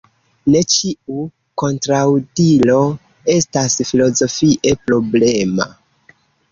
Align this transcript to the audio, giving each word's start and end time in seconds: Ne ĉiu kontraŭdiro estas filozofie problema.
Ne 0.53 0.61
ĉiu 0.75 1.19
kontraŭdiro 1.63 2.81
estas 3.37 3.79
filozofie 3.93 4.77
problema. 4.89 5.75